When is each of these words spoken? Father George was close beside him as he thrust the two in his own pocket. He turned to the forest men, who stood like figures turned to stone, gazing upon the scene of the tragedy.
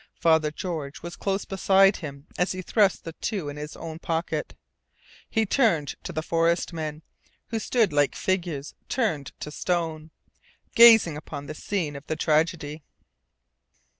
Father 0.19 0.49
George 0.49 1.03
was 1.03 1.15
close 1.15 1.45
beside 1.45 1.97
him 1.97 2.25
as 2.35 2.53
he 2.53 2.63
thrust 2.63 3.03
the 3.03 3.13
two 3.13 3.49
in 3.49 3.57
his 3.57 3.77
own 3.77 3.99
pocket. 3.99 4.55
He 5.29 5.45
turned 5.45 5.93
to 6.01 6.11
the 6.11 6.23
forest 6.23 6.73
men, 6.73 7.03
who 7.49 7.59
stood 7.59 7.93
like 7.93 8.15
figures 8.15 8.73
turned 8.89 9.31
to 9.41 9.51
stone, 9.51 10.09
gazing 10.73 11.17
upon 11.17 11.45
the 11.45 11.53
scene 11.53 11.95
of 11.95 12.07
the 12.07 12.15
tragedy. 12.15 12.81